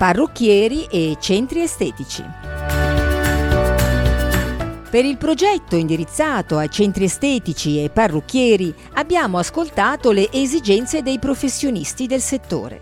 [0.00, 2.24] parrucchieri e centri estetici.
[4.88, 12.06] Per il progetto indirizzato ai centri estetici e parrucchieri abbiamo ascoltato le esigenze dei professionisti
[12.06, 12.80] del settore.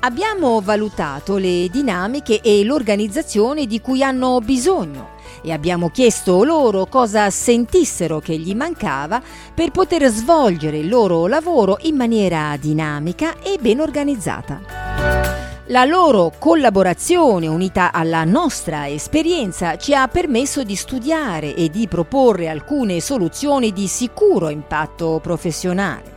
[0.00, 7.30] Abbiamo valutato le dinamiche e l'organizzazione di cui hanno bisogno e abbiamo chiesto loro cosa
[7.30, 9.22] sentissero che gli mancava
[9.54, 15.39] per poter svolgere il loro lavoro in maniera dinamica e ben organizzata.
[15.70, 22.48] La loro collaborazione unita alla nostra esperienza ci ha permesso di studiare e di proporre
[22.48, 26.14] alcune soluzioni di sicuro impatto professionale,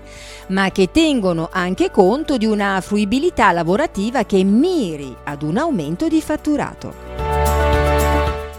[0.47, 6.19] ma che tengono anche conto di una fruibilità lavorativa che miri ad un aumento di
[6.19, 6.91] fatturato.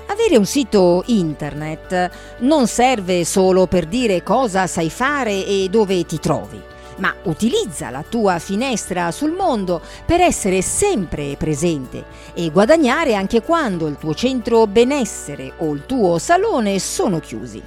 [0.06, 6.20] Avere un sito internet non serve solo per dire cosa sai fare e dove ti
[6.20, 13.42] trovi ma utilizza la tua finestra sul mondo per essere sempre presente e guadagnare anche
[13.42, 17.62] quando il tuo centro benessere o il tuo salone sono chiusi.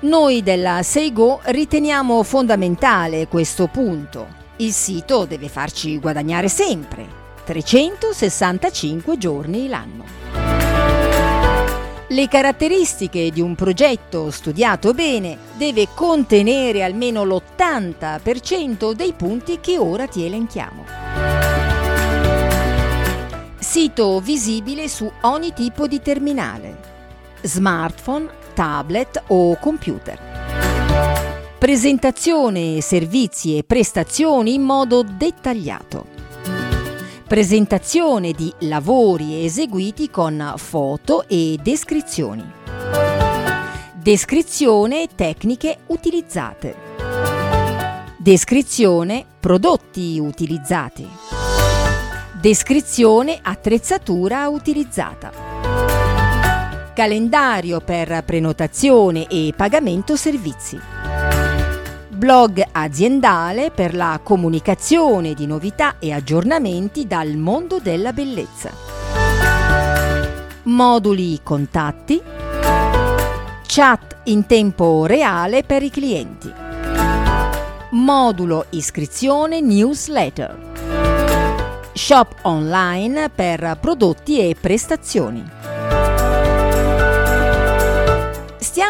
[0.00, 4.42] Noi della Seigo riteniamo fondamentale questo punto.
[4.56, 7.06] Il sito deve farci guadagnare sempre,
[7.44, 10.23] 365 giorni l'anno.
[12.08, 20.06] Le caratteristiche di un progetto studiato bene deve contenere almeno l'80% dei punti che ora
[20.06, 20.84] ti elenchiamo.
[23.58, 26.76] Sito visibile su ogni tipo di terminale,
[27.40, 30.20] smartphone, tablet o computer.
[31.58, 36.23] Presentazione, servizi e prestazioni in modo dettagliato
[37.34, 42.48] presentazione di lavori eseguiti con foto e descrizioni.
[43.92, 46.76] Descrizione tecniche utilizzate.
[48.18, 51.08] Descrizione prodotti utilizzati.
[52.40, 55.32] Descrizione attrezzatura utilizzata.
[56.94, 60.93] Calendario per prenotazione e pagamento servizi
[62.24, 68.70] blog aziendale per la comunicazione di novità e aggiornamenti dal mondo della bellezza.
[70.62, 72.22] Moduli contatti.
[73.66, 76.50] Chat in tempo reale per i clienti.
[77.90, 81.90] Modulo iscrizione newsletter.
[81.92, 85.73] Shop online per prodotti e prestazioni.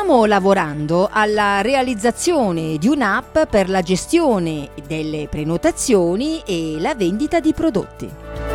[0.05, 7.55] Stiamo lavorando alla realizzazione di un'app per la gestione delle prenotazioni e la vendita di
[7.55, 8.54] prodotti.